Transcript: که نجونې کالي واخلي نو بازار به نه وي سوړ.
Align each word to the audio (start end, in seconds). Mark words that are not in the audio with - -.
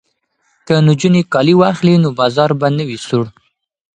که 0.65 0.75
نجونې 0.87 1.21
کالي 1.33 1.55
واخلي 1.57 1.95
نو 2.03 2.09
بازار 2.19 2.49
به 2.59 2.67
نه 2.77 2.83
وي 2.87 2.97
سوړ. 3.07 3.25